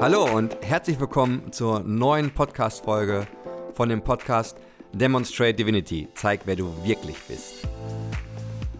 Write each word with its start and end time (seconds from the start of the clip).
Hallo 0.00 0.32
und 0.32 0.56
herzlich 0.62 1.00
willkommen 1.00 1.52
zur 1.52 1.80
neuen 1.80 2.32
Podcast-Folge 2.32 3.26
von 3.74 3.88
dem 3.88 4.00
Podcast 4.00 4.56
Demonstrate 4.92 5.54
Divinity. 5.54 6.06
Zeig, 6.14 6.42
wer 6.44 6.54
du 6.54 6.72
wirklich 6.84 7.16
bist. 7.26 7.66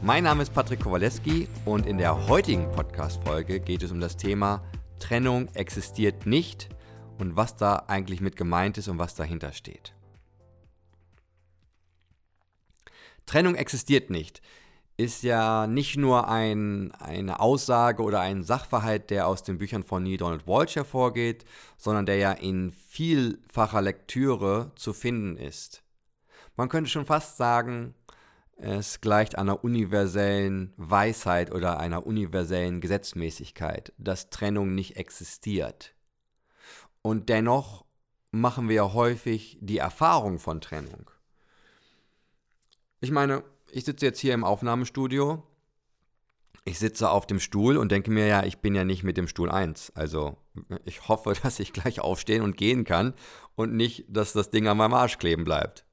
Mein 0.01 0.23
Name 0.23 0.45
ist 0.45 0.55
Patrick 0.55 0.79
Kowaleski 0.79 1.49
und 1.65 1.87
in 1.87 1.99
der 1.99 2.29
heutigen 2.29 2.71
Podcast-Folge 2.71 3.59
geht 3.59 3.83
es 3.83 3.91
um 3.91 3.99
das 3.99 4.17
Thema 4.17 4.63
Trennung 5.01 5.49
existiert 5.55 6.25
nicht 6.25 6.69
und 7.19 7.35
was 7.35 7.57
da 7.57 7.83
eigentlich 7.89 8.21
mit 8.21 8.37
gemeint 8.37 8.79
ist 8.79 8.87
und 8.87 9.01
was 9.01 9.17
dahinter 9.17 9.53
steht. 9.53 9.95
Trennung 13.27 13.57
existiert 13.57 14.09
nicht 14.09 14.41
ist 14.99 15.23
ja 15.23 15.69
nicht 15.69 15.97
nur 15.97 16.29
ein, 16.29 16.93
eine 16.99 17.39
Aussage 17.39 18.03
oder 18.03 18.21
ein 18.21 18.43
Sachverhalt, 18.43 19.11
der 19.11 19.29
aus 19.29 19.45
den 19.45 19.57
Büchern 19.57 19.85
von 19.85 20.03
Neil 20.03 20.17
Donald 20.17 20.47
Walsh 20.49 20.75
hervorgeht, 20.75 21.45
sondern 21.77 22.05
der 22.05 22.17
ja 22.17 22.33
in 22.33 22.73
vielfacher 22.73 23.81
Lektüre 23.81 24.73
zu 24.75 24.93
finden 24.93 25.37
ist. 25.37 25.85
Man 26.57 26.69
könnte 26.69 26.91
schon 26.91 27.07
fast 27.07 27.37
sagen, 27.37 27.95
es 28.57 29.01
gleicht 29.01 29.39
einer 29.39 29.63
universellen 29.63 30.75
Weisheit 30.77 31.53
oder 31.53 31.79
einer 31.79 32.05
universellen 32.05 32.81
Gesetzmäßigkeit, 32.81 33.93
dass 33.99 34.31
Trennung 34.31 34.75
nicht 34.75 34.97
existiert. 34.97 35.95
Und 37.03 37.29
dennoch 37.29 37.85
machen 38.33 38.69
wir 38.69 38.75
ja 38.75 38.93
häufig 38.93 39.59
die 39.61 39.79
Erfahrung 39.79 40.41
von 40.41 40.61
Trennung. 40.61 41.09
Ich 43.01 43.13
meine, 43.13 43.45
ich 43.71 43.85
sitze 43.85 44.07
jetzt 44.07 44.21
hier 44.21 44.35
im 44.35 44.45
Aufnahmestudio. 44.45 45.43
Ich 46.65 46.79
sitze 46.79 47.11
auf 47.11 47.27
dem 47.27 47.41
Stuhl 47.41 47.79
und 47.79 47.91
denke 47.93 48.11
mir, 48.11 48.27
ja, 48.27 48.45
ich 48.45 48.59
bin 48.59 48.75
ja 48.75 48.85
nicht 48.85 49.03
mit 49.03 49.17
dem 49.17 49.29
Stuhl 49.29 49.51
eins. 49.51 49.91
Also 49.95 50.37
ich 50.85 51.09
hoffe, 51.09 51.33
dass 51.43 51.61
ich 51.61 51.73
gleich 51.73 52.01
aufstehen 52.01 52.43
und 52.43 52.57
gehen 52.57 52.85
kann 52.85 53.15
und 53.55 53.75
nicht, 53.75 54.05
dass 54.09 54.33
das 54.33 54.51
Ding 54.51 54.69
an 54.69 54.77
meinem 54.77 54.95
Arsch 54.95 55.19
kleben 55.19 55.45
bleibt. 55.45 55.85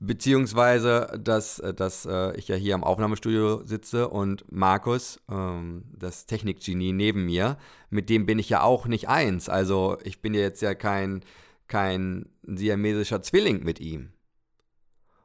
Beziehungsweise, 0.00 1.18
dass, 1.22 1.62
dass 1.76 2.04
äh, 2.04 2.36
ich 2.36 2.48
ja 2.48 2.56
hier 2.56 2.74
im 2.74 2.84
Aufnahmestudio 2.84 3.64
sitze 3.64 4.08
und 4.08 4.44
Markus, 4.50 5.20
ähm, 5.30 5.84
das 5.96 6.26
Technikgenie 6.26 6.92
neben 6.92 7.24
mir, 7.24 7.56
mit 7.88 8.10
dem 8.10 8.26
bin 8.26 8.38
ich 8.38 8.48
ja 8.48 8.62
auch 8.62 8.86
nicht 8.86 9.08
eins. 9.08 9.48
Also 9.48 9.96
ich 10.02 10.20
bin 10.20 10.34
ja 10.34 10.40
jetzt 10.40 10.60
ja 10.60 10.74
kein, 10.74 11.24
kein 11.68 12.28
siamesischer 12.42 13.22
Zwilling 13.22 13.62
mit 13.62 13.80
ihm. 13.80 14.11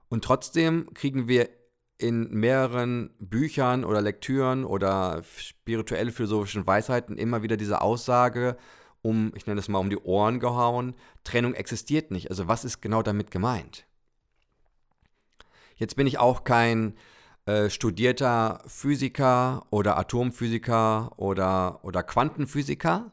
Und 0.09 0.23
trotzdem 0.23 0.93
kriegen 0.93 1.27
wir 1.27 1.49
in 1.97 2.29
mehreren 2.29 3.09
Büchern 3.19 3.83
oder 3.83 4.01
Lektüren 4.01 4.65
oder 4.65 5.23
spirituell 5.23 6.11
philosophischen 6.11 6.67
Weisheiten 6.67 7.17
immer 7.17 7.41
wieder 7.41 7.57
diese 7.57 7.81
Aussage 7.81 8.57
um, 9.01 9.31
ich 9.35 9.47
nenne 9.47 9.59
es 9.59 9.67
mal, 9.69 9.79
um 9.79 9.89
die 9.89 9.97
Ohren 9.97 10.39
gehauen, 10.39 10.95
Trennung 11.23 11.53
existiert 11.53 12.11
nicht. 12.11 12.29
Also 12.29 12.47
was 12.47 12.65
ist 12.65 12.81
genau 12.81 13.01
damit 13.01 13.31
gemeint? 13.31 13.85
Jetzt 15.75 15.95
bin 15.95 16.07
ich 16.07 16.17
auch 16.17 16.43
kein 16.43 16.97
äh, 17.45 17.69
studierter 17.69 18.61
Physiker 18.67 19.65
oder 19.69 19.97
Atomphysiker 19.97 21.13
oder, 21.17 21.83
oder 21.83 22.03
Quantenphysiker. 22.03 23.11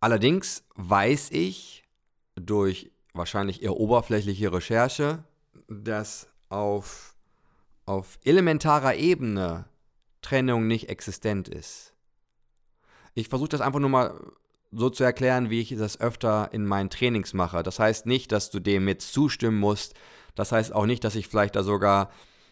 Allerdings 0.00 0.64
weiß 0.74 1.30
ich 1.30 1.84
durch 2.34 2.92
wahrscheinlich 3.14 3.62
eher 3.62 3.76
oberflächliche 3.76 4.52
Recherche, 4.52 5.24
dass 5.68 6.28
auf, 6.48 7.14
auf 7.86 8.18
elementarer 8.24 8.94
Ebene 8.94 9.66
Trennung 10.22 10.66
nicht 10.66 10.88
existent 10.88 11.48
ist. 11.48 11.92
Ich 13.14 13.28
versuche 13.28 13.50
das 13.50 13.60
einfach 13.60 13.80
nur 13.80 13.90
mal 13.90 14.18
so 14.70 14.88
zu 14.88 15.04
erklären, 15.04 15.50
wie 15.50 15.60
ich 15.60 15.76
das 15.76 16.00
öfter 16.00 16.48
in 16.52 16.64
meinen 16.64 16.88
Trainings 16.90 17.34
mache. 17.34 17.62
Das 17.62 17.78
heißt 17.78 18.06
nicht, 18.06 18.32
dass 18.32 18.50
du 18.50 18.60
dem 18.60 18.88
jetzt 18.88 19.12
zustimmen 19.12 19.58
musst. 19.58 19.94
Das 20.34 20.52
heißt 20.52 20.74
auch 20.74 20.86
nicht, 20.86 21.04
dass 21.04 21.14
ich 21.14 21.28
vielleicht 21.28 21.56
da 21.56 21.62
sogar 21.62 22.10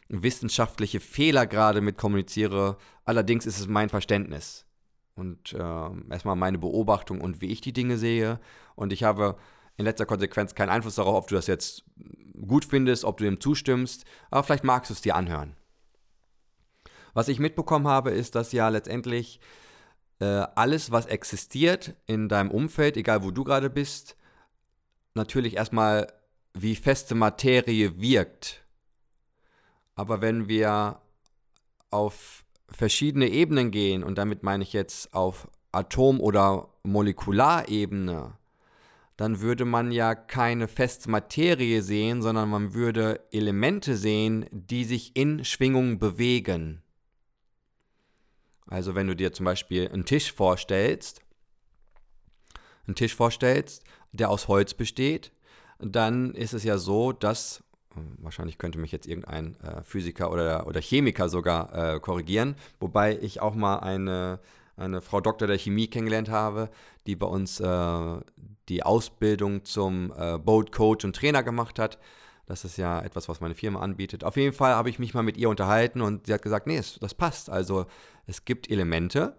wissenschaftliche 0.09 1.01
Fehler 1.01 1.47
gerade 1.47 1.81
mit 1.81 1.97
kommuniziere. 1.97 2.77
Allerdings 3.05 3.47
ist 3.47 3.59
es 3.59 3.69
mein 3.69 3.89
Verständnis 3.89 4.67
und 5.15 5.55
äh, 5.55 6.11
erstmal 6.11 6.37
meine 6.37 6.59
Beobachtung 6.59 7.21
und 7.21 7.41
wie 7.41 7.47
ich 7.47 7.61
die 7.61 7.73
Dinge 7.73 7.97
sehe. 7.97 8.39
Und 8.75 8.93
ich 8.93 9.03
habe 9.03 9.37
in 9.81 9.87
letzter 9.87 10.07
Konsequenz 10.07 10.55
keinen 10.55 10.69
Einfluss 10.69 10.97
darauf, 10.97 11.17
ob 11.17 11.29
du 11.29 11.35
das 11.35 11.47
jetzt 11.47 11.85
gut 12.47 12.67
findest, 12.67 13.05
ob 13.05 13.17
du 13.17 13.25
dem 13.25 13.41
zustimmst, 13.41 14.05
aber 14.31 14.45
vielleicht 14.45 14.65
magst 14.65 14.91
du 14.91 14.95
es 14.95 15.01
dir 15.01 15.17
anhören. 15.17 15.57
Was 17.15 17.29
ich 17.29 17.39
mitbekommen 17.39 17.89
habe, 17.89 18.11
ist, 18.11 18.35
dass 18.35 18.53
ja 18.53 18.69
letztendlich 18.69 19.41
äh, 20.21 20.25
alles, 20.55 20.93
was 20.93 21.07
existiert 21.07 21.95
in 22.07 22.29
deinem 22.29 22.51
Umfeld, 22.51 22.97
egal 22.97 23.25
wo 23.25 23.31
du 23.31 23.43
gerade 23.43 23.71
bist, 23.71 24.17
natürlich 25.15 25.57
erstmal 25.57 26.13
wie 26.53 26.77
feste 26.77 27.15
Materie 27.15 28.01
wirkt. 28.01 28.63
Aber 29.95 30.21
wenn 30.21 30.47
wir 30.47 31.01
auf 31.91 32.45
verschiedene 32.69 33.29
Ebenen 33.29 33.71
gehen, 33.71 34.05
und 34.05 34.19
damit 34.19 34.43
meine 34.43 34.63
ich 34.63 34.73
jetzt 34.73 35.15
auf 35.15 35.49
Atom- 35.73 36.21
oder 36.21 36.69
Molekularebene, 36.83 38.39
dann 39.21 39.43
würde 39.43 39.67
man 39.67 39.93
ja 39.93 40.15
keine 40.15 40.67
feste 40.67 41.11
Materie 41.11 41.83
sehen, 41.83 42.23
sondern 42.23 42.49
man 42.49 42.73
würde 42.73 43.21
Elemente 43.33 43.95
sehen, 43.95 44.47
die 44.51 44.85
sich 44.85 45.15
in 45.15 45.45
Schwingung 45.45 45.99
bewegen. 45.99 46.81
Also 48.67 48.95
wenn 48.95 49.09
du 49.09 49.15
dir 49.15 49.35
zum 49.35 49.45
Beispiel 49.45 49.91
einen 49.91 50.07
Tisch 50.07 50.33
vorstellst, 50.33 51.21
einen 52.87 52.95
Tisch 52.95 53.15
vorstellst, 53.15 53.85
der 54.13 54.31
aus 54.31 54.49
Holz 54.49 54.73
besteht, 54.73 55.33
dann 55.79 56.33
ist 56.35 56.55
es 56.55 56.65
ja 56.65 56.79
so, 56.79 57.13
dass, 57.13 57.63
wahrscheinlich 58.21 58.57
könnte 58.57 58.79
mich 58.79 58.91
jetzt 58.91 59.07
irgendein 59.07 59.55
äh, 59.61 59.83
Physiker 59.83 60.33
oder, 60.33 60.67
oder 60.67 60.81
Chemiker 60.81 61.29
sogar 61.29 61.97
äh, 61.97 62.01
korrigieren, 62.01 62.55
wobei 62.79 63.19
ich 63.19 63.43
auch 63.43 63.55
mal 63.55 63.81
eine, 63.81 64.41
eine 64.81 65.01
Frau 65.01 65.21
Doktor 65.21 65.47
der 65.47 65.59
Chemie 65.59 65.89
kennengelernt 65.89 66.29
habe, 66.29 66.71
die 67.07 67.17
bei 67.17 67.27
uns 67.27 67.61
äh, 67.61 68.21
die 68.69 68.83
Ausbildung 68.83 69.65
zum 69.65 70.13
äh, 70.17 70.39
Boat 70.39 70.73
Coach 70.73 71.05
und 71.05 71.15
Trainer 71.15 71.43
gemacht 71.43 71.79
hat. 71.79 71.99
Das 72.47 72.65
ist 72.65 72.79
ja 72.79 73.01
etwas, 73.01 73.29
was 73.29 73.41
meine 73.41 73.55
Firma 73.55 73.81
anbietet. 73.81 74.25
Auf 74.25 74.37
jeden 74.37 74.55
Fall 74.55 74.75
habe 74.75 74.91
ich 74.91 74.99
mich 74.99 75.15
mal 75.15 75.23
mit 75.23 75.37
ihr 75.37 75.49
unterhalten 75.49 76.01
und 76.01 76.27
sie 76.27 76.35
hat 76.35 76.43
gesagt, 76.43 76.67
nee, 76.67 76.81
das 77.01 77.15
passt. 77.15 77.49
Also 77.49 77.87
es 78.27 78.45
gibt 78.45 78.69
Elemente 78.71 79.37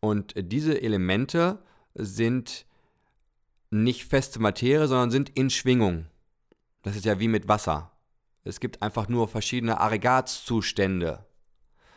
und 0.00 0.34
diese 0.36 0.80
Elemente 0.80 1.58
sind 1.94 2.66
nicht 3.70 4.04
feste 4.04 4.40
Materie, 4.40 4.86
sondern 4.86 5.10
sind 5.10 5.30
in 5.30 5.50
Schwingung. 5.50 6.06
Das 6.82 6.94
ist 6.94 7.04
ja 7.04 7.18
wie 7.18 7.28
mit 7.28 7.48
Wasser. 7.48 7.90
Es 8.44 8.60
gibt 8.60 8.80
einfach 8.80 9.08
nur 9.08 9.26
verschiedene 9.26 9.80
Aggregatzustände. 9.80 11.25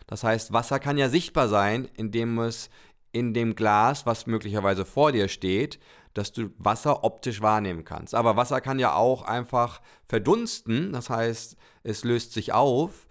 Das 0.10 0.24
heißt, 0.24 0.52
Wasser 0.52 0.80
kann 0.80 0.98
ja 0.98 1.08
sichtbar 1.08 1.48
sein, 1.50 1.88
indem 1.96 2.40
es 2.40 2.72
in 3.12 3.36
dem 3.36 3.54
Glas, 3.54 4.08
was 4.08 4.26
möglicherweise 4.26 4.84
vor 4.84 5.12
dir 5.12 5.28
steht, 5.28 5.80
dass 6.16 6.32
du 6.32 6.50
Wasser 6.58 7.04
optisch 7.04 7.44
wahrnehmen 7.44 7.86
kannst. 7.86 8.16
Aber 8.16 8.36
Wasser 8.36 8.60
kann 8.60 8.80
ja 8.80 8.96
auch 8.96 9.22
einfach 9.22 9.82
verdunsten, 10.08 10.94
das 10.94 11.12
heißt, 11.12 11.56
es 11.84 12.04
löst 12.04 12.34
sich 12.34 12.54
auf, 12.54 13.08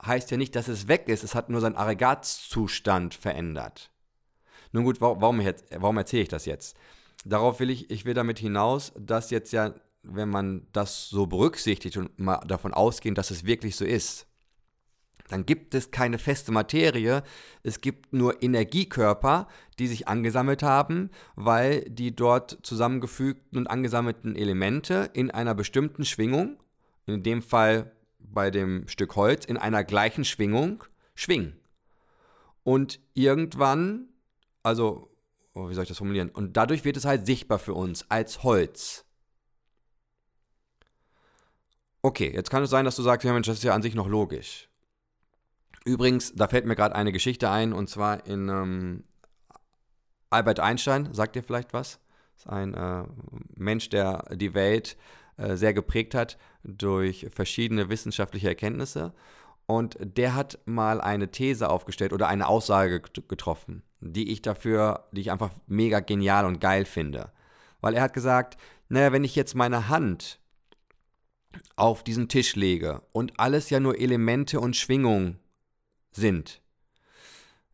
heißt 0.00 0.30
ja 0.30 0.36
nicht, 0.36 0.54
dass 0.54 0.68
es 0.68 0.86
weg 0.86 1.08
ist, 1.08 1.24
es 1.24 1.34
hat 1.34 1.50
nur 1.50 1.60
seinen 1.60 1.76
Aggregatzustand 1.76 3.14
verändert. 3.14 3.90
Nun 4.70 4.84
gut, 4.84 5.00
warum, 5.00 5.44
warum 5.78 5.98
erzähle 5.98 6.22
ich 6.22 6.28
das 6.28 6.46
jetzt? 6.46 6.76
Darauf 7.24 7.58
will 7.58 7.70
ich, 7.70 7.90
ich 7.90 8.04
will 8.04 8.14
damit 8.14 8.38
hinaus, 8.38 8.92
dass 8.96 9.30
jetzt 9.30 9.52
ja, 9.52 9.74
wenn 10.04 10.28
man 10.28 10.68
das 10.72 11.08
so 11.08 11.26
berücksichtigt 11.26 11.96
und 11.96 12.20
mal 12.20 12.38
davon 12.46 12.72
ausgehen, 12.72 13.16
dass 13.16 13.32
es 13.32 13.44
wirklich 13.44 13.74
so 13.74 13.84
ist, 13.84 14.29
dann 15.30 15.46
gibt 15.46 15.74
es 15.74 15.92
keine 15.92 16.18
feste 16.18 16.50
Materie, 16.50 17.22
es 17.62 17.80
gibt 17.80 18.12
nur 18.12 18.42
Energiekörper, 18.42 19.46
die 19.78 19.86
sich 19.86 20.08
angesammelt 20.08 20.62
haben, 20.62 21.10
weil 21.36 21.82
die 21.88 22.14
dort 22.14 22.58
zusammengefügten 22.62 23.56
und 23.58 23.68
angesammelten 23.68 24.34
Elemente 24.34 25.08
in 25.12 25.30
einer 25.30 25.54
bestimmten 25.54 26.04
Schwingung, 26.04 26.58
in 27.06 27.22
dem 27.22 27.42
Fall 27.42 27.92
bei 28.18 28.50
dem 28.50 28.88
Stück 28.88 29.14
Holz, 29.14 29.44
in 29.44 29.56
einer 29.56 29.84
gleichen 29.84 30.24
Schwingung 30.24 30.84
schwingen. 31.14 31.56
Und 32.64 33.00
irgendwann, 33.14 34.08
also, 34.62 35.14
oh, 35.54 35.68
wie 35.68 35.74
soll 35.74 35.84
ich 35.84 35.88
das 35.88 35.98
formulieren? 35.98 36.30
Und 36.30 36.56
dadurch 36.56 36.84
wird 36.84 36.96
es 36.96 37.04
halt 37.04 37.24
sichtbar 37.24 37.58
für 37.58 37.74
uns 37.74 38.10
als 38.10 38.42
Holz. 38.42 39.04
Okay, 42.02 42.32
jetzt 42.34 42.50
kann 42.50 42.62
es 42.62 42.70
sein, 42.70 42.84
dass 42.84 42.96
du 42.96 43.02
sagst, 43.02 43.24
ja 43.24 43.32
Mensch, 43.32 43.46
das 43.46 43.58
ist 43.58 43.64
ja 43.64 43.74
an 43.74 43.82
sich 43.82 43.94
noch 43.94 44.08
logisch. 44.08 44.69
Übrigens, 45.84 46.34
da 46.34 46.46
fällt 46.48 46.66
mir 46.66 46.76
gerade 46.76 46.94
eine 46.94 47.12
Geschichte 47.12 47.50
ein, 47.50 47.72
und 47.72 47.88
zwar 47.88 48.26
in 48.26 48.48
ähm, 48.48 49.04
Albert 50.28 50.60
Einstein, 50.60 51.12
sagt 51.12 51.36
ihr 51.36 51.42
vielleicht 51.42 51.72
was? 51.72 52.00
Ist 52.36 52.48
ein 52.48 52.74
äh, 52.74 53.04
Mensch, 53.56 53.88
der 53.88 54.24
die 54.34 54.54
Welt 54.54 54.96
äh, 55.36 55.56
sehr 55.56 55.74
geprägt 55.74 56.14
hat 56.14 56.38
durch 56.62 57.26
verschiedene 57.30 57.88
wissenschaftliche 57.88 58.48
Erkenntnisse. 58.48 59.12
Und 59.66 59.96
der 60.00 60.34
hat 60.34 60.58
mal 60.64 61.00
eine 61.00 61.30
These 61.30 61.68
aufgestellt 61.68 62.12
oder 62.12 62.28
eine 62.28 62.48
Aussage 62.48 63.00
getroffen. 63.00 63.82
die 64.00 64.32
ich 64.32 64.42
dafür, 64.42 65.08
die 65.12 65.20
ich 65.20 65.30
einfach 65.30 65.50
mega 65.66 66.00
genial 66.00 66.46
und 66.46 66.60
geil 66.60 66.84
finde. 66.84 67.32
Weil 67.80 67.94
er 67.94 68.02
hat 68.02 68.14
gesagt, 68.14 68.56
naja, 68.88 69.12
wenn 69.12 69.24
ich 69.24 69.36
jetzt 69.36 69.54
meine 69.54 69.88
Hand 69.88 70.40
auf 71.76 72.02
diesen 72.02 72.28
Tisch 72.28 72.56
lege 72.56 73.02
und 73.12 73.38
alles 73.38 73.70
ja 73.70 73.80
nur 73.80 73.98
Elemente 73.98 74.60
und 74.60 74.76
Schwingungen 74.76 75.38
sind, 76.12 76.60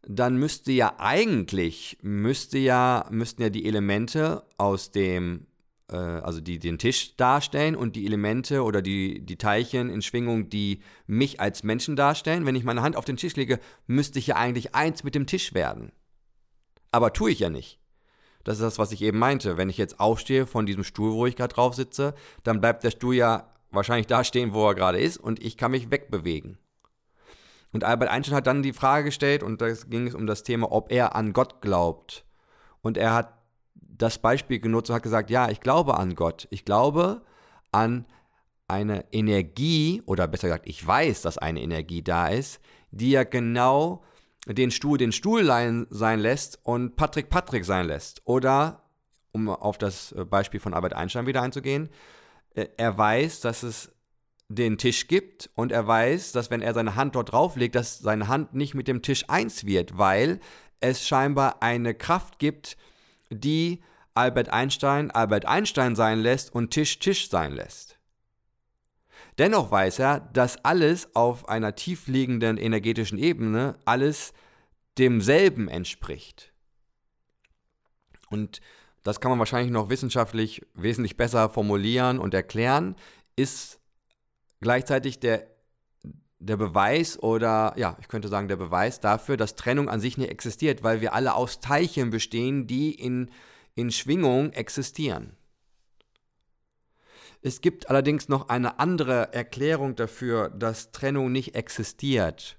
dann 0.03 0.37
müsste 0.37 0.73
ja 0.73 0.95
eigentlich, 0.99 1.99
müsste 2.03 2.59
ja, 2.59 3.07
müssten 3.11 3.43
ja 3.43 3.51
die 3.51 3.67
Elemente 3.67 4.45
aus 4.57 4.93
dem, 4.93 5.47
äh, 5.91 5.97
also 5.97 6.41
die 6.41 6.59
den 6.59 6.79
Tisch 6.79 7.17
darstellen 7.17 7.75
und 7.75 7.97
die 7.97 8.07
Elemente 8.07 8.63
oder 8.63 8.83
die, 8.83 9.25
die 9.25 9.37
Teilchen 9.37 9.91
in 9.91 10.03
Schwingung, 10.03 10.49
die 10.49 10.81
mich 11.07 11.41
als 11.41 11.65
Menschen 11.65 11.97
darstellen. 11.97 12.47
Wenn 12.47 12.55
ich 12.55 12.65
meine 12.65 12.83
Hand 12.83 12.97
auf 12.97 13.05
den 13.05 13.17
Tisch 13.17 13.35
lege, 13.37 13.59
müsste 13.87 14.19
ich 14.19 14.29
ja 14.29 14.37
eigentlich 14.37 14.75
eins 14.75 15.03
mit 15.03 15.15
dem 15.15 15.27
Tisch 15.27 15.55
werden. 15.55 15.91
Aber 16.93 17.13
tue 17.13 17.33
ich 17.33 17.41
ja 17.41 17.51
nicht. 17.51 17.81
Das 18.45 18.59
ist 18.59 18.63
das, 18.63 18.79
was 18.79 18.93
ich 18.93 19.03
eben 19.03 19.19
meinte. 19.19 19.57
Wenn 19.57 19.69
ich 19.69 19.77
jetzt 19.77 19.99
aufstehe 19.99 20.47
von 20.47 20.67
diesem 20.67 20.85
Stuhl, 20.85 21.13
wo 21.13 21.27
ich 21.27 21.35
gerade 21.35 21.53
drauf 21.53 21.75
sitze, 21.75 22.15
dann 22.45 22.61
bleibt 22.61 22.85
der 22.85 22.93
Stuhl 22.93 23.17
ja 23.17 23.53
wahrscheinlich 23.73 24.07
da 24.07 24.23
stehen, 24.23 24.53
wo 24.53 24.69
er 24.69 24.77
gerade 24.77 25.01
ist 25.01 25.17
und 25.17 25.43
ich 25.43 25.57
kann 25.57 25.73
mich 25.73 25.91
wegbewegen. 25.91 26.59
Und 27.73 27.85
Albert 27.85 28.09
Einstein 28.09 28.37
hat 28.37 28.47
dann 28.47 28.63
die 28.63 28.73
Frage 28.73 29.07
gestellt, 29.07 29.43
und 29.43 29.61
da 29.61 29.71
ging 29.73 30.07
es 30.07 30.15
um 30.15 30.27
das 30.27 30.43
Thema, 30.43 30.73
ob 30.73 30.91
er 30.91 31.15
an 31.15 31.33
Gott 31.33 31.61
glaubt. 31.61 32.25
Und 32.81 32.97
er 32.97 33.15
hat 33.15 33.35
das 33.75 34.19
Beispiel 34.19 34.61
genutzt 34.61 34.91
und 34.91 34.97
hat 34.97 35.03
gesagt, 35.03 35.31
ja, 35.31 35.51
ich 35.51 35.61
glaube 35.61 35.99
an 35.99 36.15
Gott. 36.15 36.47
Ich 36.51 36.65
glaube 36.65 37.23
an 37.73 38.07
eine 38.69 39.05
Energie, 39.13 40.03
oder 40.07 40.27
besser 40.27 40.49
gesagt, 40.49 40.67
ich 40.67 40.85
weiß, 40.85 41.23
dass 41.23 41.39
eine 41.39 41.61
Energie 41.61 42.03
da 42.03 42.29
ist, 42.29 42.61
die 42.91 43.11
ja 43.11 43.25
genau 43.25 44.03
den 44.47 44.71
Stuhl 44.71 44.97
den 44.97 45.13
Stuhl 45.13 45.45
sein 45.91 46.21
lässt 46.21 46.61
und 46.63 46.97
Patrick 46.97 47.31
Patrick 47.31 47.65
sein 47.65 47.87
lässt. 47.87 48.23
Oder, 48.25 48.85
um 49.33 49.49
auf 49.49 49.77
das 49.79 50.15
Beispiel 50.31 50.61
von 50.61 50.73
Albert 50.73 50.95
Einstein 50.95 51.27
wieder 51.27 51.43
einzugehen, 51.43 51.89
äh, 52.55 52.69
er 52.77 52.97
weiß, 52.97 53.41
dass 53.41 53.63
es 53.63 53.93
den 54.49 54.79
Tisch 54.79 55.09
gibt 55.09 55.51
und 55.55 55.73
er 55.73 55.87
weiß, 55.87 56.33
dass 56.33 56.51
wenn 56.51 56.63
er 56.63 56.75
seine 56.75 56.95
Hand 56.95 57.17
dort 57.17 57.33
drauflegt, 57.33 57.75
dass 57.75 57.99
seine 57.99 58.29
Hand 58.29 58.55
nicht 58.55 58.75
mit 58.75 58.89
dem 58.89 59.03
Tisch 59.03 59.25
eins 59.29 59.67
wird, 59.67 59.99
weil 59.99 60.41
es 60.81 61.07
scheinbar 61.07 61.63
eine 61.63 61.95
Kraft 61.95 62.39
gibt, 62.39 62.77
die 63.31 63.83
Albert 64.15 64.49
Einstein 64.51 65.11
Albert 65.11 65.47
Einstein 65.47 65.97
sein 65.97 66.21
lässt 66.21 66.55
und 66.55 66.71
Tisch 66.71 66.99
Tisch 66.99 67.29
sein 67.29 67.53
lässt. 67.53 67.99
Dennoch 69.39 69.71
weiß 69.71 69.99
er, 69.99 70.21
dass 70.21 70.65
alles 70.65 71.15
auf 71.15 71.49
einer 71.49 71.75
tiefliegenden 71.75 72.57
energetischen 72.57 73.19
Ebene 73.19 73.77
alles 73.85 74.33
demselben 74.97 75.69
entspricht. 75.69 76.53
Und 78.31 78.61
das 79.03 79.21
kann 79.21 79.31
man 79.31 79.39
wahrscheinlich 79.39 79.71
noch 79.71 79.91
wissenschaftlich 79.91 80.65
wesentlich 80.75 81.17
besser 81.17 81.51
formulieren 81.51 82.19
und 82.19 82.33
erklären, 82.33 82.97
ist 83.37 83.79
gleichzeitig 84.61 85.21
der, 85.21 85.47
der 86.39 86.57
Beweis 86.57 87.19
oder 87.19 87.75
ja, 87.77 87.97
ich 88.01 88.09
könnte 88.09 88.29
sagen 88.29 88.49
der 88.49 88.57
Beweis 88.57 89.01
dafür, 89.01 89.37
dass 89.37 89.57
Trennung 89.57 89.89
an 89.89 90.01
sich 90.01 90.19
nicht 90.19 90.31
existiert, 90.31 90.83
weil 90.83 91.01
wir 91.01 91.15
alle 91.15 91.35
aus 91.35 91.61
Teilchen 91.61 92.11
bestehen, 92.11 92.67
die 92.67 92.93
in, 92.93 93.31
in 93.75 93.91
Schwingung 93.91 94.53
existieren. 94.53 95.37
Es 97.43 97.61
gibt 97.61 97.91
allerdings 97.91 98.29
noch 98.29 98.49
eine 98.49 98.79
andere 98.79 99.33
Erklärung 99.33 99.95
dafür, 99.95 100.49
dass 100.49 100.91
Trennung 100.91 101.31
nicht 101.31 101.55
existiert. 101.55 102.59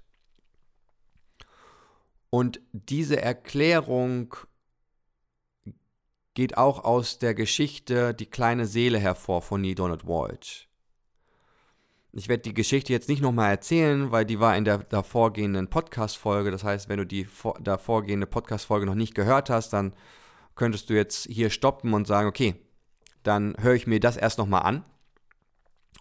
Und 2.30 2.60
diese 2.72 3.20
Erklärung 3.20 4.34
geht 6.34 6.56
auch 6.56 6.84
aus 6.84 7.18
der 7.18 7.34
Geschichte 7.34 8.14
Die 8.14 8.26
kleine 8.26 8.66
Seele 8.66 8.98
hervor 8.98 9.42
von 9.42 9.60
Neil 9.60 9.74
Donald 9.74 10.06
Walsh. 10.06 10.67
Ich 12.12 12.28
werde 12.28 12.42
die 12.42 12.54
Geschichte 12.54 12.92
jetzt 12.92 13.08
nicht 13.08 13.20
nochmal 13.20 13.50
erzählen, 13.50 14.10
weil 14.10 14.24
die 14.24 14.40
war 14.40 14.56
in 14.56 14.64
der 14.64 14.78
davorgehenden 14.78 15.68
Podcast-Folge. 15.68 16.50
Das 16.50 16.64
heißt, 16.64 16.88
wenn 16.88 16.98
du 16.98 17.06
die 17.06 17.28
davorgehende 17.60 18.26
Podcast-Folge 18.26 18.86
noch 18.86 18.94
nicht 18.94 19.14
gehört 19.14 19.50
hast, 19.50 19.72
dann 19.74 19.94
könntest 20.54 20.88
du 20.88 20.94
jetzt 20.94 21.26
hier 21.26 21.50
stoppen 21.50 21.92
und 21.92 22.06
sagen, 22.06 22.28
okay, 22.28 22.54
dann 23.22 23.54
höre 23.58 23.74
ich 23.74 23.86
mir 23.86 24.00
das 24.00 24.16
erst 24.16 24.38
nochmal 24.38 24.62
an. 24.62 24.84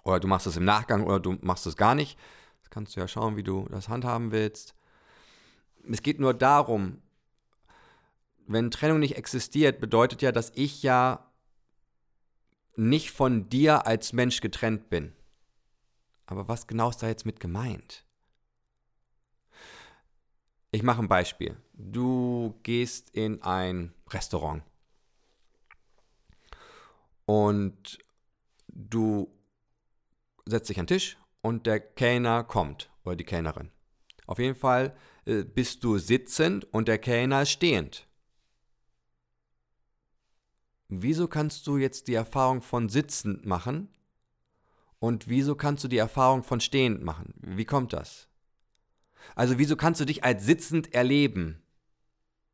Oder 0.03 0.21
du 0.21 0.27
machst 0.27 0.47
es 0.47 0.55
im 0.55 0.63
Nachgang 0.63 1.05
oder 1.05 1.19
du 1.19 1.37
machst 1.41 1.67
es 1.67 1.75
gar 1.75 1.93
nicht. 1.93 2.17
Das 2.61 2.69
kannst 2.69 2.95
du 2.95 3.01
ja 3.01 3.07
schauen, 3.07 3.35
wie 3.35 3.43
du 3.43 3.67
das 3.69 3.89
handhaben 3.89 4.31
willst. 4.31 4.75
Es 5.89 6.01
geht 6.01 6.19
nur 6.19 6.33
darum, 6.33 7.01
wenn 8.47 8.71
Trennung 8.71 8.99
nicht 8.99 9.17
existiert, 9.17 9.81
bedeutet 9.81 10.21
ja, 10.21 10.31
dass 10.31 10.53
ich 10.55 10.83
ja 10.83 11.29
nicht 12.77 13.11
von 13.11 13.49
dir 13.49 13.85
als 13.85 14.13
Mensch 14.13 14.39
getrennt 14.39 14.89
bin. 14.89 15.13
Aber 16.27 16.47
was 16.47 16.67
genau 16.67 16.89
ist 16.89 17.01
da 17.01 17.07
jetzt 17.07 17.25
mit 17.25 17.39
gemeint? 17.39 18.05
Ich 20.71 20.83
mache 20.83 21.01
ein 21.01 21.07
Beispiel. 21.07 21.57
Du 21.73 22.59
gehst 22.63 23.09
in 23.11 23.41
ein 23.41 23.93
Restaurant 24.09 24.63
und 27.25 27.97
du 28.67 29.33
setzt 30.45 30.69
dich 30.69 30.79
an 30.79 30.85
den 30.85 30.97
Tisch 30.97 31.17
und 31.41 31.65
der 31.65 31.79
Kellner 31.79 32.43
kommt 32.43 32.91
oder 33.03 33.15
die 33.15 33.23
Kellnerin. 33.23 33.71
Auf 34.25 34.39
jeden 34.39 34.55
Fall 34.55 34.95
äh, 35.25 35.43
bist 35.43 35.83
du 35.85 35.97
sitzend 35.97 36.65
und 36.73 36.89
der 36.89 36.99
Kellner 36.99 37.43
ist 37.43 37.51
stehend. 37.51 38.07
Wieso 40.89 41.27
kannst 41.27 41.67
du 41.67 41.77
jetzt 41.77 42.07
die 42.07 42.13
Erfahrung 42.13 42.61
von 42.61 42.89
sitzend 42.89 43.45
machen 43.45 43.89
und 44.99 45.27
wieso 45.27 45.55
kannst 45.55 45.83
du 45.83 45.87
die 45.87 45.97
Erfahrung 45.97 46.43
von 46.43 46.59
stehend 46.59 47.03
machen? 47.03 47.33
Wie 47.37 47.65
kommt 47.65 47.93
das? 47.93 48.27
Also 49.35 49.57
wieso 49.57 49.75
kannst 49.75 50.01
du 50.01 50.05
dich 50.05 50.23
als 50.23 50.45
sitzend 50.45 50.93
erleben? 50.93 51.61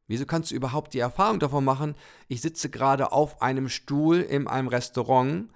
Wieso 0.08 0.26
kannst 0.26 0.52
du 0.52 0.56
überhaupt 0.56 0.94
die 0.94 1.00
Erfahrung 1.00 1.40
davon 1.40 1.64
machen, 1.64 1.96
ich 2.28 2.42
sitze 2.42 2.70
gerade 2.70 3.12
auf 3.12 3.42
einem 3.42 3.70
Stuhl 3.70 4.18
in 4.20 4.48
einem 4.48 4.68
Restaurant? 4.68 5.50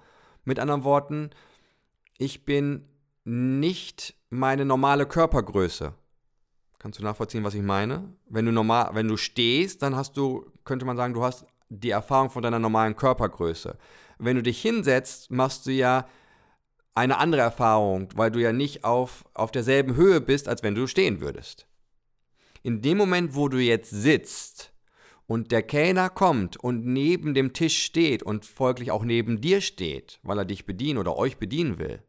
Mit 0.44 0.58
anderen 0.58 0.84
Worten, 0.84 1.30
ich 2.16 2.46
bin 2.46 2.88
nicht 3.24 4.14
meine 4.30 4.64
normale 4.64 5.04
Körpergröße. 5.04 5.92
Kannst 6.78 6.98
du 6.98 7.02
nachvollziehen, 7.02 7.44
was 7.44 7.54
ich 7.54 7.62
meine? 7.62 8.14
Wenn 8.26 8.46
du 8.46 8.52
normal, 8.52 8.90
wenn 8.94 9.08
du 9.08 9.16
stehst, 9.16 9.82
dann 9.82 9.94
hast 9.94 10.16
du, 10.16 10.50
könnte 10.64 10.86
man 10.86 10.96
sagen, 10.96 11.12
du 11.12 11.22
hast 11.22 11.44
die 11.68 11.90
Erfahrung 11.90 12.30
von 12.30 12.42
deiner 12.42 12.58
normalen 12.58 12.96
Körpergröße. 12.96 13.76
Wenn 14.18 14.36
du 14.36 14.42
dich 14.42 14.62
hinsetzt, 14.62 15.30
machst 15.30 15.66
du 15.66 15.72
ja 15.72 16.08
eine 16.94 17.18
andere 17.18 17.42
Erfahrung, 17.42 18.08
weil 18.14 18.30
du 18.30 18.40
ja 18.40 18.52
nicht 18.52 18.84
auf, 18.84 19.24
auf 19.34 19.50
derselben 19.50 19.94
Höhe 19.94 20.20
bist, 20.20 20.48
als 20.48 20.62
wenn 20.62 20.74
du 20.74 20.86
stehen 20.86 21.20
würdest. 21.20 21.66
In 22.62 22.82
dem 22.82 22.98
Moment, 22.98 23.34
wo 23.34 23.48
du 23.48 23.58
jetzt 23.58 23.90
sitzt 23.90 24.72
und 25.26 25.52
der 25.52 25.62
Kellner 25.62 26.10
kommt 26.10 26.56
und 26.56 26.84
neben 26.86 27.34
dem 27.34 27.52
Tisch 27.52 27.84
steht 27.84 28.22
und 28.22 28.44
folglich 28.44 28.90
auch 28.90 29.04
neben 29.04 29.40
dir 29.40 29.60
steht, 29.60 30.18
weil 30.22 30.38
er 30.38 30.44
dich 30.44 30.66
bedienen 30.66 30.98
oder 30.98 31.16
euch 31.16 31.36
bedienen 31.36 31.78
will, 31.78 32.02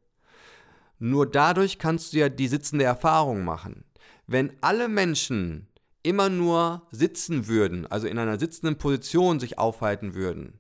nur 0.97 1.25
dadurch 1.29 1.79
kannst 1.79 2.13
du 2.13 2.17
ja 2.17 2.29
die 2.29 2.47
sitzende 2.47 2.85
Erfahrung 2.85 3.43
machen. 3.43 3.85
Wenn 4.27 4.51
alle 4.61 4.89
Menschen 4.89 5.67
immer 6.03 6.29
nur 6.29 6.87
sitzen 6.91 7.47
würden, 7.47 7.85
also 7.87 8.07
in 8.07 8.17
einer 8.17 8.39
sitzenden 8.39 8.77
Position 8.77 9.39
sich 9.39 9.57
aufhalten 9.57 10.13
würden, 10.13 10.59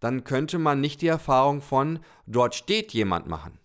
dann 0.00 0.24
könnte 0.24 0.58
man 0.58 0.80
nicht 0.80 1.02
die 1.02 1.08
Erfahrung 1.08 1.60
von 1.60 2.00
dort 2.26 2.54
steht 2.54 2.92
jemand 2.92 3.26
machen. 3.26 3.58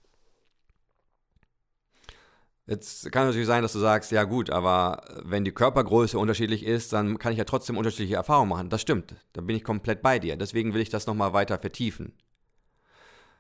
Jetzt 2.68 3.12
kann 3.12 3.24
es 3.24 3.30
natürlich 3.30 3.48
sein, 3.48 3.64
dass 3.64 3.74
du 3.74 3.80
sagst, 3.80 4.12
ja 4.12 4.24
gut, 4.24 4.50
aber 4.50 5.04
wenn 5.24 5.44
die 5.44 5.52
Körpergröße 5.52 6.18
unterschiedlich 6.18 6.64
ist, 6.64 6.94
dann 6.94 7.18
kann 7.18 7.34
ich 7.34 7.38
ja 7.38 7.44
trotzdem 7.44 7.76
unterschiedliche 7.76 8.16
Erfahrungen 8.16 8.50
machen. 8.50 8.70
Das 8.70 8.82
stimmt, 8.82 9.16
da 9.34 9.42
bin 9.42 9.56
ich 9.56 9.64
komplett 9.64 10.02
bei 10.02 10.20
dir. 10.20 10.38
Deswegen 10.38 10.74
will 10.74 10.82
ich 10.82 10.90
das 10.90 11.06
nochmal 11.08 11.34
weiter 11.34 11.60
vertiefen. 11.60 12.14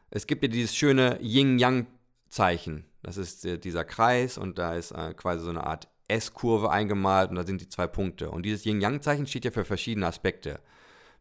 Es 0.10 0.28
gibt 0.28 0.44
ja 0.44 0.50
dieses 0.50 0.76
schöne 0.76 1.18
Yin-Yang-Zeichen. 1.22 2.86
Das 3.04 3.16
ist 3.16 3.46
äh, 3.46 3.58
dieser 3.58 3.86
Kreis 3.86 4.38
und 4.38 4.60
da 4.60 4.76
ist 4.76 4.92
äh, 4.92 5.14
quasi 5.14 5.46
so 5.46 5.50
eine 5.50 5.66
Art 5.66 5.88
S-Kurve 6.10 6.70
eingemalt 6.70 7.30
und 7.30 7.38
da 7.38 7.46
sind 7.46 7.62
die 7.62 7.70
zwei 7.70 7.88
Punkte. 7.88 8.32
Und 8.32 8.46
dieses 8.46 8.66
Yin-Yang-Zeichen 8.66 9.28
steht 9.28 9.46
ja 9.46 9.52
für 9.52 9.64
verschiedene 9.64 10.08
Aspekte. 10.08 10.60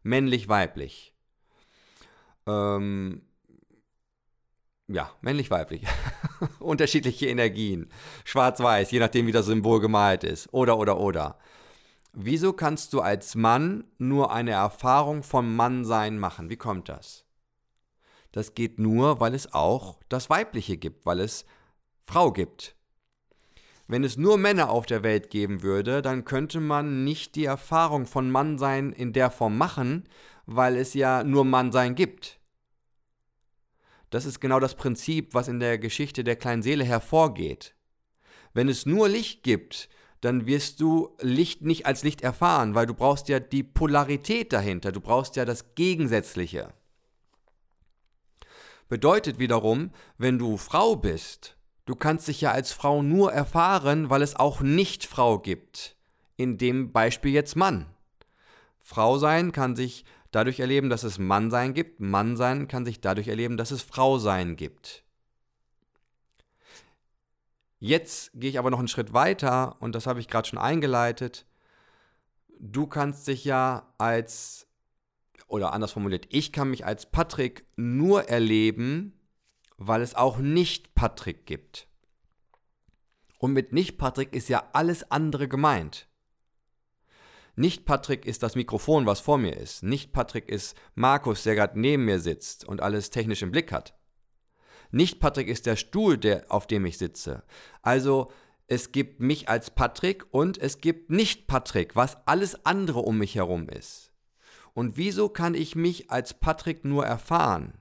Männlich, 0.03 0.49
weiblich. 0.49 1.10
Ähm, 2.47 3.21
ja, 4.87 5.09
männlich-weiblich. 5.21 5.85
Unterschiedliche 6.59 7.27
Energien. 7.27 7.89
Schwarz-Weiß, 8.25 8.91
je 8.91 8.99
nachdem, 8.99 9.27
wie 9.27 9.31
das 9.31 9.45
Symbol 9.45 9.79
gemalt 9.79 10.23
ist. 10.23 10.53
Oder, 10.53 10.77
oder, 10.77 10.99
oder. 10.99 11.37
Wieso 12.13 12.51
kannst 12.51 12.91
du 12.91 12.99
als 12.99 13.35
Mann 13.35 13.85
nur 13.97 14.33
eine 14.33 14.51
Erfahrung 14.51 15.23
vom 15.23 15.55
Mannsein 15.55 16.19
machen? 16.19 16.49
Wie 16.49 16.57
kommt 16.57 16.89
das? 16.89 17.25
Das 18.33 18.53
geht 18.53 18.79
nur, 18.79 19.19
weil 19.21 19.33
es 19.33 19.53
auch 19.53 19.99
das 20.09 20.29
Weibliche 20.29 20.77
gibt, 20.77 21.05
weil 21.05 21.21
es 21.21 21.45
Frau 22.05 22.31
gibt. 22.31 22.75
Wenn 23.87 24.03
es 24.03 24.17
nur 24.17 24.37
Männer 24.37 24.69
auf 24.69 24.85
der 24.85 25.03
Welt 25.03 25.29
geben 25.29 25.63
würde, 25.63 26.01
dann 26.01 26.23
könnte 26.23 26.59
man 26.59 27.03
nicht 27.03 27.35
die 27.35 27.45
Erfahrung 27.45 28.05
von 28.05 28.31
Mannsein 28.31 28.93
in 28.93 29.13
der 29.13 29.31
Form 29.31 29.57
machen, 29.57 30.05
weil 30.55 30.75
es 30.77 30.93
ja 30.93 31.23
nur 31.23 31.45
Mannsein 31.45 31.95
gibt. 31.95 32.39
Das 34.09 34.25
ist 34.25 34.39
genau 34.41 34.59
das 34.59 34.75
Prinzip, 34.75 35.33
was 35.33 35.47
in 35.47 35.59
der 35.59 35.77
Geschichte 35.77 36.23
der 36.23 36.35
kleinen 36.35 36.61
Seele 36.61 36.83
hervorgeht. 36.83 37.75
Wenn 38.53 38.67
es 38.67 38.85
nur 38.85 39.07
Licht 39.07 39.43
gibt, 39.43 39.87
dann 40.19 40.45
wirst 40.45 40.81
du 40.81 41.15
Licht 41.19 41.63
nicht 41.63 41.85
als 41.85 42.03
Licht 42.03 42.21
erfahren, 42.21 42.75
weil 42.75 42.85
du 42.85 42.93
brauchst 42.93 43.29
ja 43.29 43.39
die 43.39 43.63
Polarität 43.63 44.53
dahinter, 44.53 44.91
du 44.91 45.01
brauchst 45.01 45.35
ja 45.35 45.45
das 45.45 45.73
Gegensätzliche. 45.75 46.73
Bedeutet 48.87 49.39
wiederum, 49.39 49.91
wenn 50.17 50.37
du 50.37 50.57
Frau 50.57 50.97
bist, 50.97 51.55
du 51.85 51.95
kannst 51.95 52.27
dich 52.27 52.41
ja 52.41 52.51
als 52.51 52.73
Frau 52.73 53.01
nur 53.01 53.31
erfahren, 53.31 54.09
weil 54.09 54.21
es 54.21 54.35
auch 54.35 54.59
nicht 54.59 55.05
Frau 55.05 55.39
gibt. 55.39 55.95
In 56.35 56.57
dem 56.57 56.91
Beispiel 56.91 57.31
jetzt 57.31 57.55
Mann. 57.55 57.85
Frau 58.81 59.17
sein 59.17 59.53
kann 59.53 59.75
sich 59.75 60.03
dadurch 60.31 60.59
erleben, 60.59 60.89
dass 60.89 61.03
es 61.03 61.19
Mannsein 61.19 61.73
gibt. 61.73 61.99
Mannsein 61.99 62.67
kann 62.67 62.85
sich 62.85 63.01
dadurch 63.01 63.27
erleben, 63.27 63.57
dass 63.57 63.71
es 63.71 63.81
Frausein 63.81 64.55
gibt. 64.55 65.03
Jetzt 67.79 68.31
gehe 68.35 68.49
ich 68.49 68.59
aber 68.59 68.69
noch 68.69 68.79
einen 68.79 68.87
Schritt 68.87 69.13
weiter 69.13 69.75
und 69.81 69.95
das 69.95 70.05
habe 70.07 70.19
ich 70.19 70.27
gerade 70.27 70.47
schon 70.47 70.59
eingeleitet. 70.59 71.45
Du 72.59 72.85
kannst 72.85 73.27
dich 73.27 73.43
ja 73.43 73.91
als, 73.97 74.67
oder 75.47 75.73
anders 75.73 75.91
formuliert, 75.93 76.27
ich 76.29 76.51
kann 76.53 76.69
mich 76.69 76.85
als 76.85 77.07
Patrick 77.07 77.65
nur 77.75 78.29
erleben, 78.29 79.19
weil 79.77 80.01
es 80.01 80.13
auch 80.13 80.37
nicht 80.37 80.93
Patrick 80.93 81.47
gibt. 81.47 81.87
Und 83.39 83.53
mit 83.53 83.73
nicht 83.73 83.97
Patrick 83.97 84.35
ist 84.35 84.47
ja 84.47 84.69
alles 84.73 85.09
andere 85.09 85.47
gemeint. 85.47 86.07
Nicht 87.55 87.85
Patrick 87.85 88.25
ist 88.25 88.43
das 88.43 88.55
Mikrofon, 88.55 89.05
was 89.05 89.19
vor 89.19 89.37
mir 89.37 89.55
ist. 89.55 89.83
Nicht 89.83 90.13
Patrick 90.13 90.47
ist 90.47 90.75
Markus, 90.95 91.43
der 91.43 91.55
gerade 91.55 91.79
neben 91.79 92.05
mir 92.05 92.19
sitzt 92.19 92.65
und 92.65 92.81
alles 92.81 93.09
technisch 93.09 93.41
im 93.41 93.51
Blick 93.51 93.71
hat. 93.71 93.93
Nicht 94.91 95.19
Patrick 95.19 95.47
ist 95.47 95.65
der 95.65 95.75
Stuhl, 95.75 96.17
der, 96.17 96.45
auf 96.49 96.67
dem 96.67 96.85
ich 96.85 96.97
sitze. 96.97 97.43
Also 97.81 98.31
es 98.67 98.91
gibt 98.91 99.19
mich 99.19 99.49
als 99.49 99.71
Patrick 99.71 100.25
und 100.33 100.57
es 100.57 100.79
gibt 100.79 101.09
nicht 101.09 101.47
Patrick, 101.47 101.95
was 101.95 102.25
alles 102.25 102.65
andere 102.65 102.99
um 102.99 103.17
mich 103.17 103.35
herum 103.35 103.67
ist. 103.69 104.13
Und 104.73 104.95
wieso 104.95 105.27
kann 105.27 105.55
ich 105.55 105.75
mich 105.75 106.09
als 106.09 106.33
Patrick 106.33 106.85
nur 106.85 107.05
erfahren? 107.05 107.73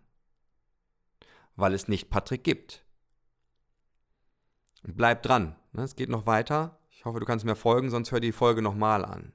Weil 1.54 1.74
es 1.74 1.88
nicht 1.88 2.10
Patrick 2.10 2.42
gibt. 2.42 2.84
Bleib 4.82 5.22
dran, 5.22 5.56
ne? 5.72 5.82
es 5.82 5.94
geht 5.94 6.08
noch 6.08 6.26
weiter. 6.26 6.78
Ich 6.90 7.04
hoffe, 7.04 7.20
du 7.20 7.26
kannst 7.26 7.44
mir 7.44 7.56
folgen, 7.56 7.90
sonst 7.90 8.12
hör 8.12 8.20
die 8.20 8.32
Folge 8.32 8.62
nochmal 8.62 9.04
an. 9.04 9.32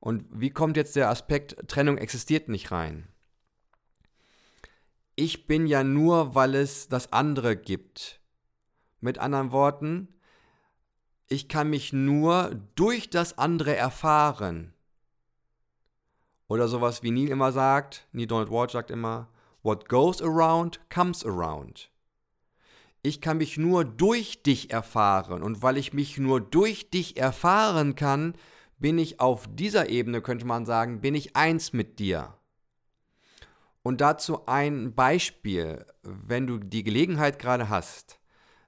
Und 0.00 0.24
wie 0.30 0.50
kommt 0.50 0.76
jetzt 0.76 0.96
der 0.96 1.10
Aspekt 1.10 1.68
Trennung 1.68 1.98
existiert 1.98 2.48
nicht 2.48 2.70
rein? 2.70 3.08
ich 5.18 5.48
bin 5.48 5.66
ja 5.66 5.82
nur, 5.82 6.36
weil 6.36 6.54
es 6.54 6.88
das 6.88 7.12
andere 7.12 7.56
gibt. 7.56 8.20
Mit 9.00 9.18
anderen 9.18 9.50
Worten, 9.50 10.06
ich 11.26 11.48
kann 11.48 11.70
mich 11.70 11.92
nur 11.92 12.54
durch 12.76 13.10
das 13.10 13.36
andere 13.36 13.74
erfahren. 13.74 14.72
Oder 16.46 16.68
sowas 16.68 17.02
wie 17.02 17.10
Neil 17.10 17.28
immer 17.30 17.50
sagt, 17.50 18.06
Neil 18.12 18.28
Donald 18.28 18.50
Walsh 18.50 18.72
sagt 18.72 18.92
immer, 18.92 19.28
what 19.64 19.88
goes 19.88 20.22
around 20.22 20.78
comes 20.88 21.26
around. 21.26 21.90
Ich 23.02 23.20
kann 23.20 23.38
mich 23.38 23.58
nur 23.58 23.84
durch 23.84 24.44
dich 24.44 24.70
erfahren 24.70 25.42
und 25.42 25.62
weil 25.62 25.78
ich 25.78 25.92
mich 25.92 26.16
nur 26.16 26.40
durch 26.40 26.90
dich 26.90 27.16
erfahren 27.16 27.96
kann, 27.96 28.34
bin 28.78 28.98
ich 28.98 29.20
auf 29.20 29.48
dieser 29.52 29.88
Ebene, 29.88 30.22
könnte 30.22 30.46
man 30.46 30.66
sagen, 30.66 31.00
bin 31.00 31.14
ich 31.14 31.36
eins 31.36 31.72
mit 31.72 31.98
dir. 31.98 32.34
Und 33.82 34.00
dazu 34.00 34.46
ein 34.46 34.94
Beispiel, 34.94 35.86
wenn 36.02 36.46
du 36.46 36.58
die 36.58 36.82
Gelegenheit 36.82 37.38
gerade 37.38 37.68
hast, 37.68 38.18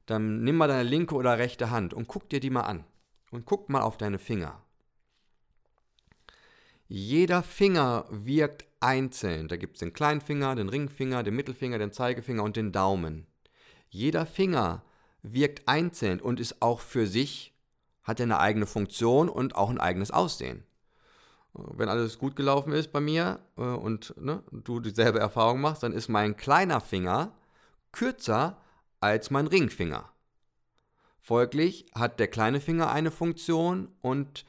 dann 0.07 0.43
nimm 0.43 0.57
mal 0.57 0.69
deine 0.69 0.89
linke 0.89 1.15
oder 1.15 1.39
rechte 1.39 1.71
Hand 1.71 1.95
und 1.95 2.09
guck 2.09 2.29
dir 2.29 2.41
die 2.41 2.51
mal 2.51 2.63
an. 2.63 2.85
Und 3.31 3.45
guck 3.45 3.69
mal 3.69 3.83
auf 3.83 3.97
deine 3.97 4.19
Finger. 4.19 4.61
Jeder 6.89 7.45
Finger 7.45 8.07
wirkt 8.11 8.65
einzeln. 8.81 9.47
Da 9.47 9.57
gibt 9.57 9.77
es 9.77 9.81
den 9.81 9.93
kleinen 9.93 10.21
Finger, 10.21 10.57
den 10.57 10.69
Ringfinger, 10.69 11.23
den 11.23 11.37
Mittelfinger, 11.37 11.79
den 11.79 11.93
Zeigefinger 11.93 12.43
und 12.43 12.57
den 12.57 12.73
Daumen. 12.73 13.27
Jeder 13.89 14.27
Finger 14.27 14.83
wirkt 15.23 15.69
einzeln 15.69 16.21
und 16.21 16.41
ist 16.41 16.61
auch 16.61 16.81
für 16.81 17.07
sich, 17.07 17.55
hat 18.11 18.21
eine 18.21 18.41
eigene 18.41 18.67
Funktion 18.67 19.29
und 19.29 19.55
auch 19.57 19.71
ein 19.71 19.81
eigenes 19.81 20.11
Aussehen 20.11 20.65
wenn 21.53 21.89
alles 21.89 22.19
gut 22.19 22.37
gelaufen 22.37 22.73
ist 22.73 22.93
bei 22.93 23.01
mir 23.01 23.41
äh, 23.57 23.63
und 23.63 24.15
ne, 24.19 24.43
du 24.51 24.81
dieselbe 24.81 25.19
Erfahrung 25.19 25.61
machst, 25.61 25.83
dann 25.83 25.93
ist 25.93 26.09
mein 26.09 26.37
kleiner 26.37 26.81
Finger 26.81 27.33
kürzer 27.93 28.59
als 29.01 29.31
mein 29.31 29.47
Ringfinger. 29.47 30.11
Folglich 31.21 31.87
hat 31.95 32.21
der 32.21 32.29
kleine 32.29 32.61
Finger 32.61 32.91
eine 32.91 33.11
Funktion 33.11 33.89
und 34.01 34.45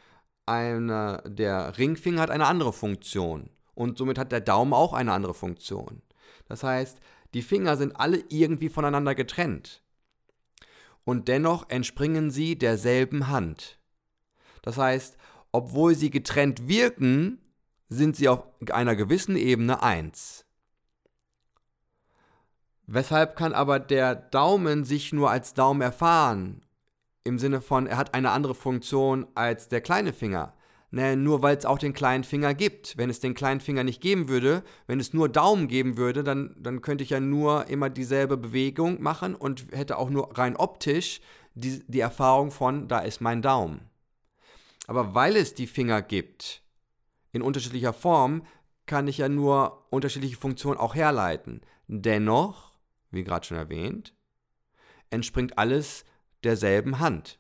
eine, 0.46 1.24
der 1.26 1.78
Ringfinger 1.78 2.22
hat 2.22 2.32
eine 2.32 2.48
andere 2.48 2.74
Funktion. 2.74 3.50
Und 3.74 3.98
somit 3.98 4.18
hat 4.18 4.32
der 4.32 4.42
Daumen 4.42 4.74
auch 4.74 4.94
eine 4.94 5.14
andere 5.14 5.34
Funktion. 5.34 6.02
Das 6.48 6.64
heißt, 6.64 7.00
die 7.34 7.42
Finger 7.42 7.78
sind 7.78 7.96
alle 8.00 8.24
irgendwie 8.30 8.70
voneinander 8.70 9.16
getrennt. 9.16 9.81
Und 11.04 11.28
dennoch 11.28 11.70
entspringen 11.70 12.32
sie 12.32 12.58
derselben 12.58 13.28
Hand. 13.28 13.80
Das 14.62 14.78
heißt, 14.78 15.18
obwohl 15.52 15.96
sie 15.96 16.10
getrennt 16.10 16.68
wirken, 16.68 17.40
sind 17.90 18.16
sie 18.16 18.30
auf 18.30 18.44
einer 18.72 18.96
gewissen 18.96 19.36
Ebene 19.36 19.84
eins. 19.84 20.46
Weshalb 22.88 23.36
kann 23.36 23.54
aber 23.54 23.80
der 23.80 24.16
Daumen 24.16 24.84
sich 24.84 25.14
nur 25.14 25.30
als 25.32 25.54
Daumen 25.54 25.82
erfahren? 25.82 26.66
Im 27.24 27.40
Sinne 27.40 27.62
von, 27.62 27.88
er 27.88 27.98
hat 27.98 28.14
eine 28.14 28.32
andere 28.32 28.56
Funktion 28.56 29.28
als 29.36 29.68
der 29.68 29.82
kleine 29.82 30.14
Finger. 30.14 30.54
Ne, 30.94 31.16
nur 31.16 31.42
weil 31.42 31.56
es 31.56 31.66
auch 31.66 31.80
den 31.80 31.94
kleinen 31.94 32.26
Finger 32.26 32.54
gibt. 32.54 32.98
Wenn 32.98 33.10
es 33.10 33.22
den 33.22 33.34
kleinen 33.34 33.62
Finger 33.62 33.86
nicht 33.86 34.02
geben 34.02 34.28
würde, 34.28 34.62
wenn 34.88 35.00
es 35.00 35.14
nur 35.14 35.30
Daumen 35.30 35.70
geben 35.70 35.96
würde, 35.96 36.22
dann, 36.22 36.54
dann 36.60 36.82
könnte 36.82 37.06
ich 37.06 37.12
ja 37.12 37.22
nur 37.22 37.68
immer 37.68 37.90
dieselbe 37.90 38.36
Bewegung 38.36 39.02
machen 39.02 39.34
und 39.34 39.72
hätte 39.72 39.98
auch 39.98 40.10
nur 40.10 40.38
rein 40.38 40.58
optisch 40.58 41.22
die, 41.54 41.82
die 41.88 42.02
Erfahrung 42.02 42.52
von, 42.52 42.90
da 42.90 43.00
ist 43.00 43.22
mein 43.22 43.42
Daumen. 43.42 43.90
Aber 44.88 45.16
weil 45.16 45.38
es 45.38 45.54
die 45.54 45.68
Finger 45.68 46.02
gibt, 46.02 46.62
in 47.32 47.42
unterschiedlicher 47.42 47.94
Form, 47.94 48.46
kann 48.86 49.08
ich 49.08 49.20
ja 49.20 49.30
nur 49.30 49.88
unterschiedliche 49.92 50.36
Funktionen 50.36 50.78
auch 50.78 50.96
herleiten. 50.96 51.62
Dennoch, 51.88 52.74
wie 53.12 53.24
gerade 53.24 53.46
schon 53.46 53.58
erwähnt, 53.58 54.14
entspringt 55.10 55.58
alles 55.58 56.04
derselben 56.44 57.00
Hand. 57.00 57.40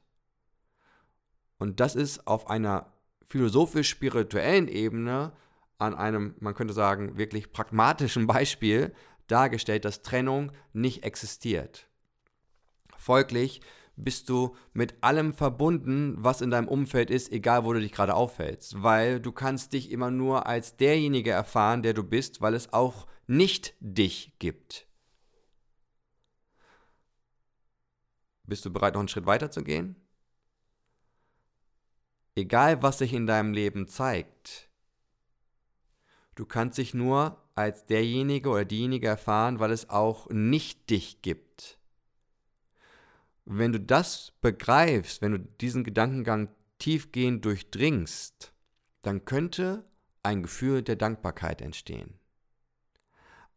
Und 1.58 1.79
das 1.79 1.96
ist 1.96 2.25
auf 2.27 2.50
einer 2.50 2.90
philosophisch-spirituellen 3.31 4.67
Ebene 4.67 5.31
an 5.77 5.95
einem, 5.95 6.35
man 6.39 6.53
könnte 6.53 6.73
sagen, 6.73 7.17
wirklich 7.17 7.51
pragmatischen 7.51 8.27
Beispiel 8.27 8.93
dargestellt, 9.27 9.85
dass 9.85 10.01
Trennung 10.01 10.51
nicht 10.73 11.03
existiert. 11.03 11.88
Folglich 12.97 13.61
bist 13.95 14.29
du 14.29 14.55
mit 14.73 15.01
allem 15.01 15.33
verbunden, 15.33 16.15
was 16.17 16.41
in 16.41 16.51
deinem 16.51 16.67
Umfeld 16.67 17.09
ist, 17.09 17.31
egal 17.31 17.63
wo 17.63 17.73
du 17.73 17.79
dich 17.79 17.91
gerade 17.91 18.15
aufhältst, 18.15 18.83
weil 18.83 19.19
du 19.19 19.31
kannst 19.31 19.73
dich 19.73 19.91
immer 19.91 20.11
nur 20.11 20.45
als 20.45 20.75
derjenige 20.75 21.31
erfahren, 21.31 21.83
der 21.83 21.93
du 21.93 22.03
bist, 22.03 22.41
weil 22.41 22.53
es 22.53 22.73
auch 22.73 23.07
nicht 23.27 23.73
dich 23.79 24.33
gibt. 24.39 24.88
Bist 28.43 28.65
du 28.65 28.73
bereit, 28.73 28.95
noch 28.95 29.00
einen 29.00 29.07
Schritt 29.07 29.25
weiter 29.25 29.50
zu 29.51 29.63
gehen? 29.63 29.95
Egal, 32.35 32.81
was 32.81 33.00
sich 33.00 33.13
in 33.13 33.27
deinem 33.27 33.53
Leben 33.53 33.88
zeigt, 33.88 34.69
du 36.35 36.45
kannst 36.45 36.77
dich 36.77 36.93
nur 36.93 37.38
als 37.55 37.85
derjenige 37.85 38.50
oder 38.50 38.65
diejenige 38.65 39.07
erfahren, 39.07 39.59
weil 39.59 39.71
es 39.71 39.89
auch 39.89 40.29
nicht 40.29 40.89
dich 40.89 41.21
gibt 41.21 41.77
wenn 43.45 43.73
du 43.73 43.79
das 43.79 44.33
begreifst, 44.41 45.21
wenn 45.21 45.33
du 45.33 45.39
diesen 45.39 45.83
Gedankengang 45.83 46.50
tiefgehend 46.79 47.43
durchdringst, 47.45 48.53
dann 49.01 49.25
könnte 49.25 49.85
ein 50.23 50.43
Gefühl 50.43 50.83
der 50.83 50.95
Dankbarkeit 50.95 51.61
entstehen. 51.61 52.19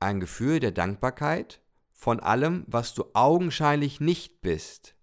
Ein 0.01 0.21
Gefühl 0.21 0.61
der 0.61 0.73
Dankbarkeit 0.73 1.61
von 1.93 2.21
allem, 2.21 2.65
was 2.67 2.95
du 2.95 3.05
augenscheinlich 3.13 4.01
nicht 4.01 4.41
bist, 4.41 4.95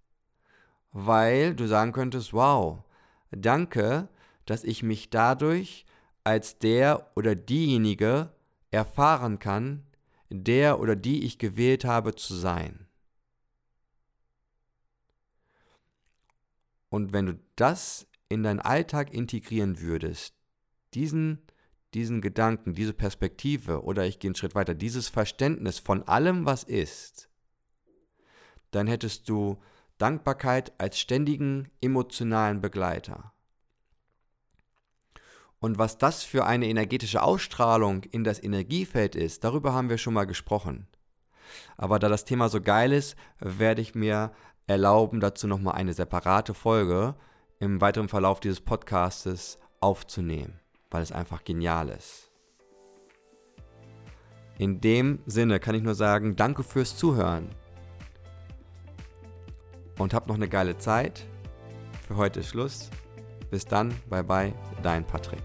weil 0.91 1.55
du 1.55 1.67
sagen 1.67 1.93
könntest, 1.93 2.33
wow, 2.33 2.83
danke, 3.31 4.09
dass 4.45 4.63
ich 4.63 4.83
mich 4.83 5.09
dadurch 5.09 5.85
als 6.23 6.59
der 6.59 7.11
oder 7.15 7.35
diejenige 7.35 8.31
erfahren 8.69 9.39
kann, 9.39 9.85
der 10.29 10.79
oder 10.79 10.95
die 10.95 11.23
ich 11.25 11.37
gewählt 11.37 11.85
habe 11.85 12.15
zu 12.15 12.35
sein. 12.35 12.87
Und 16.89 17.13
wenn 17.13 17.25
du 17.25 17.39
das 17.55 18.07
in 18.29 18.43
deinen 18.43 18.59
Alltag 18.59 19.13
integrieren 19.13 19.79
würdest, 19.79 20.35
diesen, 20.93 21.41
diesen 21.93 22.21
Gedanken, 22.21 22.73
diese 22.73 22.93
Perspektive 22.93 23.83
oder 23.83 24.05
ich 24.05 24.19
gehe 24.19 24.29
einen 24.29 24.35
Schritt 24.35 24.55
weiter, 24.55 24.73
dieses 24.73 25.07
Verständnis 25.09 25.79
von 25.79 26.03
allem, 26.03 26.45
was 26.45 26.63
ist, 26.63 27.29
dann 28.71 28.87
hättest 28.87 29.27
du 29.29 29.57
Dankbarkeit 30.01 30.73
als 30.79 30.99
ständigen 30.99 31.69
emotionalen 31.79 32.59
Begleiter. 32.59 33.33
Und 35.59 35.77
was 35.77 35.99
das 35.99 36.23
für 36.23 36.47
eine 36.47 36.67
energetische 36.67 37.21
Ausstrahlung 37.21 38.03
in 38.05 38.23
das 38.23 38.41
Energiefeld 38.41 39.15
ist, 39.15 39.43
darüber 39.43 39.73
haben 39.73 39.89
wir 39.89 39.99
schon 39.99 40.15
mal 40.15 40.25
gesprochen. 40.25 40.87
Aber 41.77 41.99
da 41.99 42.09
das 42.09 42.25
Thema 42.25 42.49
so 42.49 42.61
geil 42.61 42.91
ist, 42.91 43.15
werde 43.39 43.83
ich 43.83 43.93
mir 43.93 44.31
erlauben, 44.65 45.19
dazu 45.19 45.47
nochmal 45.47 45.75
eine 45.75 45.93
separate 45.93 46.55
Folge 46.55 47.13
im 47.59 47.79
weiteren 47.79 48.09
Verlauf 48.09 48.39
dieses 48.39 48.59
Podcastes 48.59 49.59
aufzunehmen, 49.81 50.59
weil 50.89 51.03
es 51.03 51.11
einfach 51.11 51.43
genial 51.43 51.89
ist. 51.89 52.31
In 54.57 54.81
dem 54.81 55.19
Sinne 55.27 55.59
kann 55.59 55.75
ich 55.75 55.83
nur 55.83 55.95
sagen, 55.95 56.35
danke 56.35 56.63
fürs 56.63 56.97
Zuhören 56.97 57.49
und 60.01 60.13
habt 60.13 60.27
noch 60.27 60.35
eine 60.35 60.49
geile 60.49 60.77
Zeit. 60.77 61.25
Für 62.07 62.17
heute 62.17 62.41
ist 62.41 62.49
Schluss. 62.49 62.89
Bis 63.49 63.65
dann, 63.65 63.93
bye 64.09 64.23
bye, 64.23 64.53
dein 64.81 65.05
Patrick. 65.05 65.43